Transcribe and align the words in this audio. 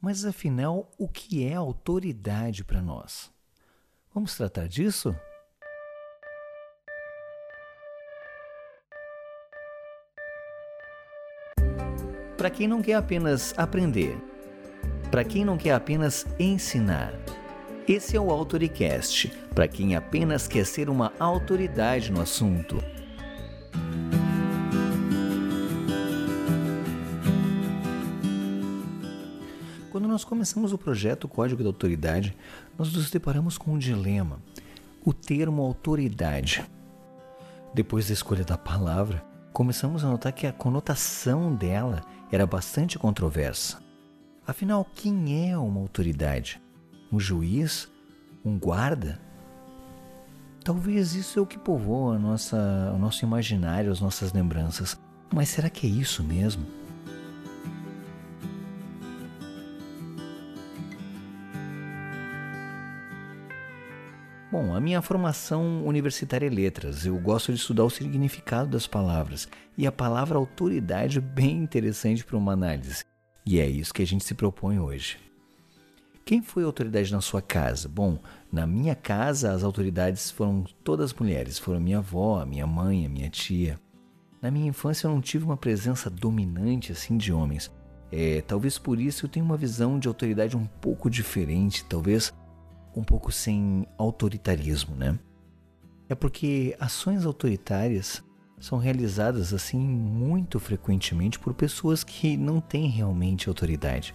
Mas 0.00 0.24
afinal, 0.24 0.90
o 0.96 1.06
que 1.06 1.44
é 1.44 1.54
autoridade 1.54 2.64
para 2.64 2.80
nós? 2.80 3.30
Vamos 4.14 4.34
tratar 4.34 4.66
disso? 4.66 5.14
Para 12.38 12.48
quem 12.48 12.66
não 12.66 12.80
quer 12.80 12.94
apenas 12.94 13.52
aprender, 13.58 14.16
para 15.10 15.22
quem 15.22 15.44
não 15.44 15.58
quer 15.58 15.74
apenas 15.74 16.24
ensinar, 16.38 17.12
esse 17.86 18.16
é 18.16 18.20
o 18.20 18.30
Autoricast, 18.30 19.28
para 19.54 19.68
quem 19.68 19.94
apenas 19.94 20.48
quer 20.48 20.64
ser 20.64 20.88
uma 20.88 21.12
autoridade 21.18 22.10
no 22.10 22.22
assunto. 22.22 22.78
Quando 29.90 30.06
nós 30.06 30.24
começamos 30.24 30.72
o 30.72 30.78
projeto 30.78 31.26
Código 31.26 31.64
da 31.64 31.68
Autoridade, 31.68 32.36
nós 32.78 32.92
nos 32.92 33.10
deparamos 33.10 33.58
com 33.58 33.72
um 33.72 33.78
dilema: 33.78 34.38
o 35.04 35.12
termo 35.12 35.62
autoridade. 35.62 36.64
Depois 37.74 38.06
da 38.06 38.12
escolha 38.12 38.44
da 38.44 38.56
palavra, 38.56 39.24
começamos 39.52 40.04
a 40.04 40.08
notar 40.08 40.32
que 40.32 40.46
a 40.46 40.52
conotação 40.52 41.54
dela 41.54 42.02
era 42.30 42.46
bastante 42.46 42.98
controversa. 43.00 43.82
Afinal, 44.46 44.86
quem 44.94 45.50
é 45.50 45.58
uma 45.58 45.80
autoridade? 45.80 46.60
Um 47.12 47.18
juiz? 47.18 47.88
Um 48.44 48.56
guarda? 48.56 49.20
Talvez 50.62 51.14
isso 51.14 51.38
é 51.38 51.42
o 51.42 51.46
que 51.46 51.58
povoa 51.58 52.16
nossa, 52.16 52.92
o 52.94 52.98
nosso 52.98 53.24
imaginário, 53.24 53.90
as 53.90 54.00
nossas 54.00 54.32
lembranças. 54.32 54.96
Mas 55.34 55.48
será 55.48 55.68
que 55.68 55.86
é 55.86 55.90
isso 55.90 56.22
mesmo? 56.22 56.79
Bom, 64.50 64.74
a 64.74 64.80
minha 64.80 65.00
formação 65.00 65.86
universitária 65.86 66.48
é 66.48 66.50
letras. 66.50 67.06
Eu 67.06 67.16
gosto 67.20 67.52
de 67.52 67.58
estudar 67.60 67.84
o 67.84 67.90
significado 67.90 68.70
das 68.70 68.84
palavras. 68.84 69.48
E 69.78 69.86
a 69.86 69.92
palavra 69.92 70.38
autoridade 70.38 71.18
é 71.18 71.20
bem 71.20 71.58
interessante 71.58 72.24
para 72.24 72.36
uma 72.36 72.52
análise. 72.52 73.04
E 73.46 73.60
é 73.60 73.68
isso 73.68 73.94
que 73.94 74.02
a 74.02 74.06
gente 74.06 74.24
se 74.24 74.34
propõe 74.34 74.80
hoje. 74.80 75.18
Quem 76.24 76.42
foi 76.42 76.64
a 76.64 76.66
autoridade 76.66 77.12
na 77.12 77.20
sua 77.20 77.40
casa? 77.40 77.88
Bom, 77.88 78.18
na 78.52 78.66
minha 78.66 78.96
casa 78.96 79.52
as 79.52 79.62
autoridades 79.62 80.32
foram 80.32 80.64
todas 80.82 81.14
mulheres. 81.14 81.56
Foram 81.56 81.78
minha 81.78 81.98
avó, 81.98 82.44
minha 82.44 82.66
mãe, 82.66 83.08
minha 83.08 83.30
tia. 83.30 83.78
Na 84.42 84.50
minha 84.50 84.66
infância 84.66 85.06
eu 85.06 85.12
não 85.12 85.20
tive 85.20 85.44
uma 85.44 85.56
presença 85.56 86.10
dominante 86.10 86.90
assim 86.90 87.16
de 87.16 87.32
homens. 87.32 87.70
É, 88.10 88.40
talvez 88.40 88.78
por 88.78 89.00
isso 89.00 89.26
eu 89.26 89.30
tenha 89.30 89.44
uma 89.44 89.56
visão 89.56 89.96
de 89.96 90.08
autoridade 90.08 90.56
um 90.56 90.66
pouco 90.66 91.08
diferente. 91.08 91.84
Talvez 91.84 92.32
um 92.94 93.02
pouco 93.02 93.30
sem 93.30 93.86
autoritarismo, 93.96 94.96
né? 94.96 95.18
É 96.08 96.14
porque 96.14 96.76
ações 96.80 97.24
autoritárias 97.24 98.22
são 98.58 98.78
realizadas 98.78 99.54
assim 99.54 99.78
muito 99.78 100.60
frequentemente 100.60 101.38
por 101.38 101.54
pessoas 101.54 102.04
que 102.04 102.36
não 102.36 102.60
têm 102.60 102.88
realmente 102.88 103.48
autoridade. 103.48 104.14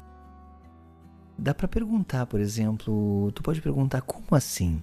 Dá 1.37 1.53
para 1.53 1.67
perguntar, 1.67 2.25
por 2.27 2.39
exemplo, 2.39 3.31
tu 3.33 3.41
pode 3.41 3.61
perguntar 3.61 4.01
como 4.01 4.27
assim? 4.31 4.81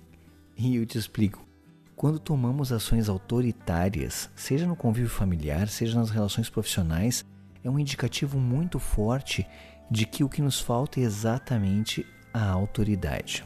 E 0.57 0.77
eu 0.77 0.85
te 0.85 0.99
explico. 0.99 1.47
Quando 1.95 2.19
tomamos 2.19 2.73
ações 2.73 3.09
autoritárias, 3.09 4.29
seja 4.35 4.67
no 4.67 4.75
convívio 4.75 5.09
familiar, 5.09 5.69
seja 5.69 5.99
nas 5.99 6.11
relações 6.11 6.51
profissionais, 6.51 7.25
é 7.63 7.71
um 7.71 7.79
indicativo 7.79 8.39
muito 8.39 8.79
forte 8.79 9.47
de 9.91 10.05
que 10.05 10.25
o 10.25 10.29
que 10.29 10.43
nos 10.43 10.61
falta 10.61 10.99
é 10.99 11.05
exatamente 11.05 12.05
a 12.35 12.51
autoridade. 12.51 13.45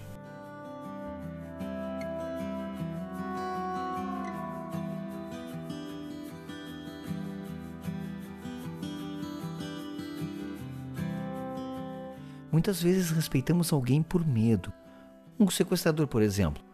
Muitas 12.57 12.81
vezes 12.81 13.11
respeitamos 13.11 13.71
alguém 13.71 14.03
por 14.03 14.27
medo. 14.27 14.73
Um 15.39 15.51
sequestrador, 15.51 16.07
por 16.07 16.23
exemplo, 16.23 16.65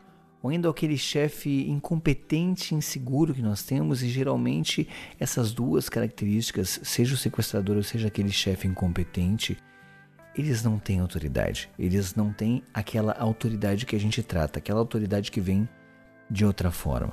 ou 0.40 0.48
ainda 0.48 0.70
aquele 0.70 0.96
chefe 0.96 1.68
incompetente 1.68 2.72
inseguro 2.72 3.34
que 3.34 3.42
nós 3.42 3.64
temos, 3.64 4.00
e 4.00 4.08
geralmente 4.08 4.88
essas 5.18 5.52
duas 5.52 5.88
características, 5.88 6.78
seja 6.84 7.14
o 7.14 7.18
sequestrador 7.18 7.78
ou 7.78 7.82
seja 7.82 8.06
aquele 8.06 8.30
chefe 8.30 8.68
incompetente, 8.68 9.58
eles 10.36 10.62
não 10.62 10.78
têm 10.78 11.00
autoridade. 11.00 11.68
Eles 11.76 12.14
não 12.14 12.32
têm 12.32 12.62
aquela 12.72 13.14
autoridade 13.18 13.84
que 13.84 13.96
a 13.96 13.98
gente 13.98 14.22
trata, 14.22 14.60
aquela 14.60 14.78
autoridade 14.78 15.32
que 15.32 15.40
vem 15.40 15.68
de 16.30 16.44
outra 16.44 16.70
forma. 16.70 17.12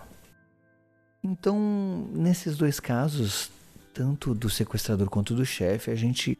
Então, 1.24 2.08
nesses 2.14 2.56
dois 2.56 2.80
casos, 2.80 3.50
tanto 3.96 4.36
do 4.36 4.48
sequestrador 4.48 5.10
quanto 5.10 5.34
do 5.34 5.44
chefe, 5.44 5.90
a 5.90 5.96
gente 5.96 6.38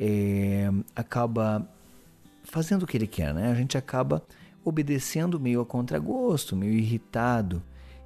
é, 0.00 0.70
acaba 0.96 1.68
fazendo 2.42 2.84
o 2.84 2.86
que 2.86 2.96
ele 2.96 3.06
quer, 3.06 3.34
né? 3.34 3.50
A 3.50 3.54
gente 3.54 3.76
acaba 3.76 4.22
obedecendo 4.64 5.38
meio 5.38 5.60
a 5.60 5.66
contragosto, 5.66 6.56
meio 6.56 6.72
irritado. 6.72 7.62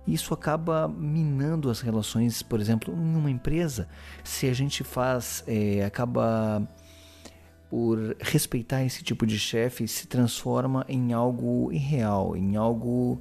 Isso 0.07 0.35
acaba 0.35 0.89
minando 0.89 1.71
as 1.71 1.81
relações, 1.81 2.43
por 2.43 2.61
exemplo, 2.61 2.93
em 2.93 3.17
uma 3.17 3.31
empresa, 3.31 3.89
se 4.23 4.47
a 4.49 4.53
gente 4.53 4.83
faz, 4.83 5.43
é, 5.47 5.85
acaba 5.85 6.67
por 7.71 7.99
respeitar 8.21 8.85
esse 8.85 9.03
tipo 9.03 9.27
de 9.27 9.39
chefe, 9.39 9.89
se 9.89 10.07
transforma 10.07 10.85
em 10.89 11.13
algo 11.13 11.73
irreal, 11.73 12.37
em 12.37 12.57
algo. 12.57 13.21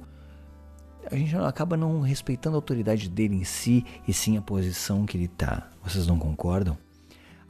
A 1.10 1.16
gente 1.16 1.34
acaba 1.36 1.76
não 1.76 2.00
respeitando 2.00 2.56
a 2.56 2.58
autoridade 2.58 3.08
dele 3.08 3.36
em 3.36 3.44
si 3.44 3.84
e 4.06 4.12
sim 4.12 4.36
a 4.36 4.42
posição 4.42 5.06
que 5.06 5.16
ele 5.16 5.24
está. 5.24 5.70
Vocês 5.82 6.06
não 6.06 6.18
concordam? 6.18 6.83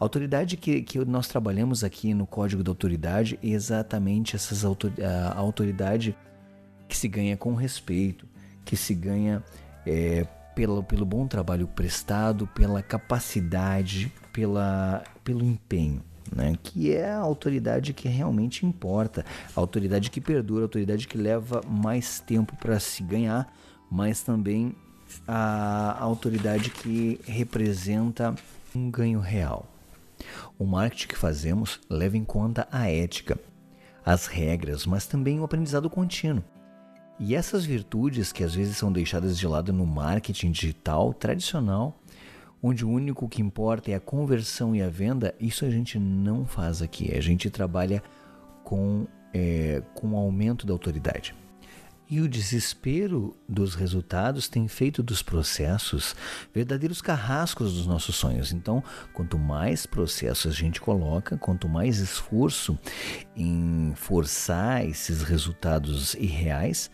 A 0.05 0.07
autoridade 0.07 0.59
que, 0.59 0.83
que 0.83 1.03
nós 1.03 1.27
trabalhamos 1.29 1.83
aqui 1.83 2.13
no 2.13 2.27
Código 2.27 2.63
da 2.63 2.71
Autoridade 2.71 3.39
é 3.43 3.49
exatamente 3.49 4.37
essas 4.37 4.63
autor, 4.63 4.93
a 5.03 5.39
autoridade 5.39 6.15
que 6.87 6.95
se 6.95 7.09
ganha 7.09 7.39
com 7.39 7.55
respeito, 7.55 8.29
que 8.67 8.77
se 8.77 8.95
ganha 8.95 9.43
é, 9.87 10.27
pelo, 10.55 10.83
pelo 10.83 11.07
bom 11.07 11.27
trabalho 11.27 11.67
prestado, 11.67 12.47
pela 12.49 12.83
capacidade, 12.83 14.13
pela, 14.31 15.03
pelo 15.25 15.43
empenho. 15.43 16.03
Né, 16.31 16.55
que 16.63 16.93
é 16.93 17.11
a 17.11 17.19
autoridade 17.19 17.95
que 17.95 18.07
realmente 18.07 18.67
importa, 18.67 19.25
a 19.57 19.61
autoridade 19.61 20.11
que 20.11 20.21
perdura, 20.21 20.65
a 20.65 20.67
autoridade 20.67 21.09
que 21.09 21.17
leva 21.17 21.63
mais 21.67 22.21
tempo 22.21 22.55
para 22.57 22.79
se 22.79 23.03
ganhar, 23.03 23.51
mas 23.91 24.23
também 24.23 24.77
a, 25.27 25.97
a 25.99 26.03
autoridade 26.03 26.69
que 26.69 27.19
representa 27.27 28.35
um 28.75 28.91
ganho 28.91 29.21
real. 29.21 29.74
O 30.59 30.65
marketing 30.65 31.09
que 31.09 31.17
fazemos 31.17 31.81
leva 31.89 32.17
em 32.17 32.25
conta 32.25 32.69
a 32.71 32.91
ética, 32.91 33.39
as 34.05 34.27
regras, 34.27 34.87
mas 34.87 35.07
também 35.07 35.41
o 35.41 35.45
aprendizado 35.45 35.89
contínuo. 35.89 36.45
E 37.19 37.35
essas 37.35 37.65
virtudes 37.65 38.33
que 38.33 38.43
às 38.43 38.55
vezes 38.55 38.77
são 38.77 38.93
deixadas 38.93 39.39
de 39.39 39.47
lado 39.47 39.73
no 39.73 39.87
marketing 39.87 40.51
digital 40.51 41.15
tradicional, 41.15 41.99
onde 42.63 42.85
o 42.85 42.91
único 42.91 43.29
que 43.29 43.43
importa 43.43 43.91
é 43.91 43.95
a 43.95 44.01
conversão 44.01 44.75
e 44.75 44.83
a 44.83 44.89
venda, 44.89 45.35
isso 45.39 45.65
a 45.65 45.71
gente 45.71 45.99
não 45.99 46.45
faz 46.45 46.83
aqui. 46.83 47.15
A 47.17 47.21
gente 47.21 47.51
trabalha 47.51 48.03
com, 48.65 49.07
é, 49.33 49.83
com 49.95 50.13
o 50.13 50.17
aumento 50.17 50.67
da 50.67 50.73
autoridade. 50.73 51.35
E 52.09 52.21
o 52.21 52.29
desespero 52.29 53.35
dos 53.49 53.75
resultados 53.75 54.47
tem 54.47 54.69
feito 54.69 55.03
dos 55.03 55.23
processos 55.23 56.15
verdadeiros 56.55 57.01
carrascos 57.01 57.75
dos 57.75 57.87
nossos 57.87 58.17
sonhos. 58.17 58.53
Então, 58.53 58.85
quanto 59.13 59.39
mais 59.39 59.87
processos 59.87 60.53
a 60.53 60.55
gente 60.55 60.81
coloca, 60.81 61.39
quanto 61.39 61.69
mais 61.69 61.99
esforço 61.99 62.79
em 63.35 63.95
forçar 63.97 64.85
esses 64.87 65.23
resultados 65.23 66.15
irreais, 66.15 66.91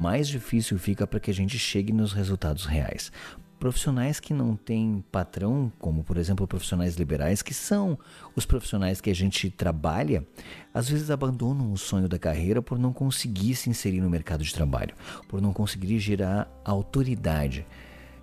mais 0.00 0.26
difícil 0.26 0.78
fica 0.78 1.06
para 1.06 1.20
que 1.20 1.30
a 1.30 1.34
gente 1.34 1.58
chegue 1.58 1.92
nos 1.92 2.12
resultados 2.12 2.64
reais 2.64 3.12
profissionais 3.58 4.20
que 4.20 4.34
não 4.34 4.54
têm 4.54 5.04
patrão, 5.10 5.72
como 5.78 6.04
por 6.04 6.16
exemplo 6.16 6.46
profissionais 6.46 6.96
liberais, 6.96 7.42
que 7.42 7.54
são 7.54 7.98
os 8.34 8.44
profissionais 8.44 9.00
que 9.00 9.10
a 9.10 9.14
gente 9.14 9.50
trabalha, 9.50 10.26
às 10.72 10.88
vezes 10.88 11.10
abandonam 11.10 11.72
o 11.72 11.78
sonho 11.78 12.08
da 12.08 12.18
carreira 12.18 12.60
por 12.60 12.78
não 12.78 12.92
conseguir 12.92 13.54
se 13.54 13.70
inserir 13.70 14.00
no 14.00 14.10
mercado 14.10 14.44
de 14.44 14.54
trabalho, 14.54 14.94
por 15.28 15.40
não 15.40 15.52
conseguir 15.52 15.98
gerar 15.98 16.48
autoridade. 16.64 17.66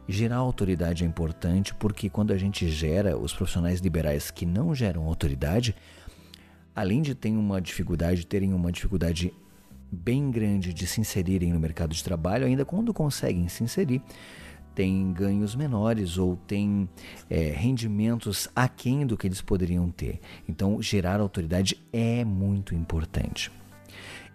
Gerar 0.07 0.38
autoridade 0.38 1.03
é 1.03 1.07
importante 1.07 1.74
porque 1.74 2.09
quando 2.09 2.31
a 2.31 2.38
gente 2.38 2.68
gera 2.69 3.18
os 3.18 3.33
profissionais 3.33 3.80
liberais 3.80 4.30
que 4.30 4.45
não 4.45 4.75
geram 4.75 5.06
autoridade, 5.06 5.75
além 6.75 7.01
de 7.01 7.15
terem 7.15 7.38
uma 7.38 7.62
dificuldade, 7.62 8.25
terem 8.25 8.53
uma 8.53 8.71
dificuldade 8.71 9.33
bem 9.91 10.31
grande 10.31 10.74
de 10.74 10.88
se 10.88 11.00
inserirem 11.00 11.53
no 11.53 11.59
mercado 11.59 11.94
de 11.94 12.03
trabalho, 12.03 12.45
ainda 12.45 12.65
quando 12.65 12.94
conseguem 12.94 13.47
se 13.47 13.63
inserir, 13.63 14.01
têm 14.74 15.14
ganhos 15.14 15.56
menores 15.56 16.18
ou 16.18 16.36
têm 16.36 16.90
é, 17.30 17.52
rendimentos 17.52 18.48
aquém 18.56 19.06
do 19.06 19.18
que 19.18 19.28
eles 19.28 19.42
poderiam 19.42 19.90
ter. 19.90 20.20
Então, 20.48 20.81
gerar 20.81 21.20
autoridade 21.20 21.78
é 21.92 22.24
muito 22.24 22.75
importante. 22.75 23.52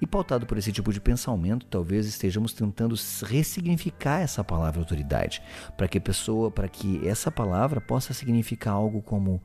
E 0.00 0.06
pautado 0.06 0.46
por 0.46 0.56
esse 0.56 0.70
tipo 0.70 0.92
de 0.92 1.00
pensamento, 1.00 1.66
talvez 1.66 2.06
estejamos 2.06 2.52
tentando 2.52 2.94
ressignificar 3.24 4.20
essa 4.20 4.44
palavra 4.44 4.80
autoridade, 4.80 5.42
para 5.76 5.88
que 5.88 5.98
pessoa, 5.98 6.50
para 6.50 6.68
que 6.68 7.06
essa 7.06 7.32
palavra 7.32 7.80
possa 7.80 8.14
significar 8.14 8.74
algo 8.74 9.02
como 9.02 9.42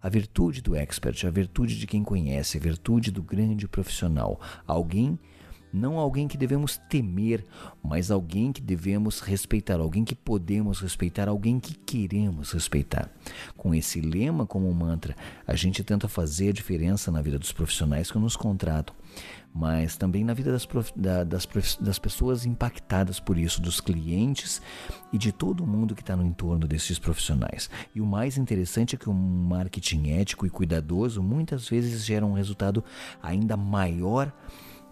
a 0.00 0.08
virtude 0.08 0.62
do 0.62 0.76
expert, 0.76 1.26
a 1.26 1.30
virtude 1.30 1.76
de 1.76 1.86
quem 1.86 2.04
conhece, 2.04 2.56
a 2.56 2.60
virtude 2.60 3.10
do 3.10 3.22
grande 3.22 3.66
profissional, 3.66 4.40
alguém 4.64 5.18
não 5.76 5.98
alguém 5.98 6.26
que 6.26 6.38
devemos 6.38 6.78
temer, 6.88 7.44
mas 7.82 8.10
alguém 8.10 8.50
que 8.50 8.60
devemos 8.60 9.20
respeitar, 9.20 9.78
alguém 9.78 10.04
que 10.04 10.14
podemos 10.14 10.80
respeitar, 10.80 11.28
alguém 11.28 11.60
que 11.60 11.74
queremos 11.74 12.52
respeitar. 12.52 13.10
Com 13.56 13.74
esse 13.74 14.00
lema 14.00 14.46
como 14.46 14.72
mantra, 14.72 15.14
a 15.46 15.54
gente 15.54 15.84
tenta 15.84 16.08
fazer 16.08 16.48
a 16.48 16.52
diferença 16.52 17.10
na 17.12 17.20
vida 17.20 17.38
dos 17.38 17.52
profissionais 17.52 18.10
que 18.10 18.18
nos 18.18 18.36
contratam, 18.36 18.94
mas 19.54 19.96
também 19.96 20.24
na 20.24 20.34
vida 20.34 20.52
das, 20.52 20.66
prof, 20.66 20.92
da, 20.96 21.24
das, 21.24 21.46
prof, 21.46 21.82
das 21.82 21.98
pessoas 21.98 22.44
impactadas 22.44 23.20
por 23.20 23.38
isso, 23.38 23.60
dos 23.60 23.80
clientes 23.80 24.60
e 25.12 25.18
de 25.18 25.32
todo 25.32 25.66
mundo 25.66 25.94
que 25.94 26.02
está 26.02 26.16
no 26.16 26.24
entorno 26.24 26.66
desses 26.66 26.98
profissionais. 26.98 27.70
E 27.94 28.00
o 28.00 28.06
mais 28.06 28.36
interessante 28.36 28.94
é 28.94 28.98
que 28.98 29.08
o 29.08 29.14
marketing 29.14 30.10
ético 30.10 30.46
e 30.46 30.50
cuidadoso 30.50 31.22
muitas 31.22 31.68
vezes 31.68 32.04
gera 32.04 32.24
um 32.24 32.32
resultado 32.32 32.82
ainda 33.22 33.56
maior 33.56 34.32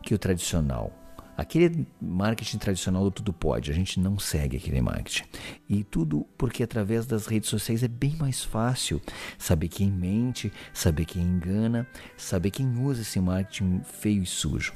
que 0.04 0.14
o 0.14 0.18
tradicional. 0.18 0.92
Aquele 1.36 1.84
marketing 2.00 2.58
tradicional 2.58 3.02
do 3.04 3.10
tudo 3.10 3.32
pode, 3.32 3.68
a 3.68 3.74
gente 3.74 3.98
não 3.98 4.18
segue 4.18 4.56
aquele 4.56 4.80
marketing. 4.80 5.24
E 5.68 5.82
tudo 5.82 6.24
porque 6.38 6.62
através 6.62 7.06
das 7.06 7.26
redes 7.26 7.48
sociais 7.48 7.82
é 7.82 7.88
bem 7.88 8.14
mais 8.16 8.44
fácil 8.44 9.00
saber 9.36 9.66
quem 9.66 9.90
mente, 9.90 10.52
saber 10.72 11.04
quem 11.04 11.22
engana, 11.22 11.88
saber 12.16 12.50
quem 12.50 12.78
usa 12.78 13.02
esse 13.02 13.18
marketing 13.18 13.80
feio 13.82 14.22
e 14.22 14.26
sujo. 14.26 14.72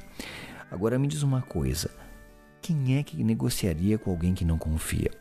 Agora 0.69 0.99
me 0.99 1.07
diz 1.07 1.23
uma 1.23 1.41
coisa: 1.41 1.89
quem 2.61 2.97
é 2.97 3.03
que 3.03 3.23
negociaria 3.23 3.97
com 3.97 4.11
alguém 4.11 4.33
que 4.33 4.43
não 4.43 4.57
confia? 4.57 5.11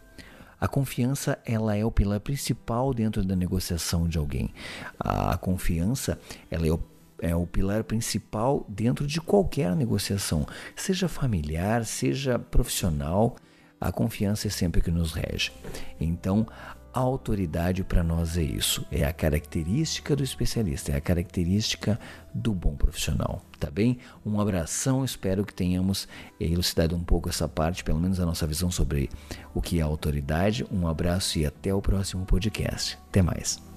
A 0.60 0.66
confiança 0.66 1.38
ela 1.46 1.76
é 1.76 1.84
o 1.84 1.90
pilar 1.90 2.18
principal 2.18 2.92
dentro 2.92 3.24
da 3.24 3.36
negociação 3.36 4.08
de 4.08 4.18
alguém. 4.18 4.52
A 4.98 5.36
confiança 5.36 6.18
ela 6.50 6.66
é 6.66 6.70
o 6.72 6.80
é 7.20 7.34
o 7.34 7.46
pilar 7.46 7.84
principal 7.84 8.64
dentro 8.68 9.06
de 9.06 9.20
qualquer 9.20 9.74
negociação, 9.74 10.46
seja 10.76 11.08
familiar, 11.08 11.84
seja 11.84 12.38
profissional. 12.38 13.36
A 13.80 13.92
confiança 13.92 14.48
é 14.48 14.50
sempre 14.50 14.80
que 14.80 14.90
nos 14.90 15.12
rege. 15.12 15.52
Então, 16.00 16.46
a 16.92 17.00
autoridade 17.00 17.84
para 17.84 18.02
nós 18.02 18.36
é 18.36 18.42
isso, 18.42 18.84
é 18.90 19.04
a 19.04 19.12
característica 19.12 20.16
do 20.16 20.24
especialista, 20.24 20.90
é 20.90 20.96
a 20.96 21.00
característica 21.00 21.96
do 22.34 22.52
bom 22.52 22.74
profissional, 22.74 23.42
tá 23.58 23.70
bem? 23.70 23.98
Um 24.24 24.40
abração, 24.40 25.04
espero 25.04 25.44
que 25.44 25.54
tenhamos 25.54 26.08
elucidado 26.40 26.96
um 26.96 27.04
pouco 27.04 27.28
essa 27.28 27.46
parte, 27.46 27.84
pelo 27.84 28.00
menos 28.00 28.18
a 28.18 28.26
nossa 28.26 28.46
visão 28.46 28.70
sobre 28.70 29.10
o 29.54 29.62
que 29.62 29.78
é 29.78 29.82
autoridade. 29.82 30.66
Um 30.72 30.88
abraço 30.88 31.38
e 31.38 31.46
até 31.46 31.72
o 31.72 31.82
próximo 31.82 32.24
podcast. 32.24 32.98
Até 33.08 33.22
mais. 33.22 33.67